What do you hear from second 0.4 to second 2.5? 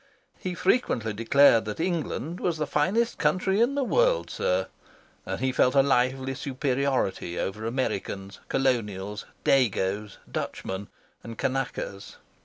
frequently declared that England